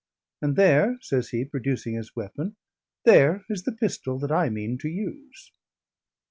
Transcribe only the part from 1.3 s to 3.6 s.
producing his weapon, "there